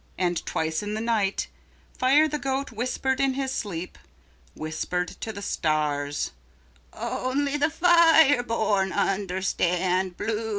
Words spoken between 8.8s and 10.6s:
understand blue."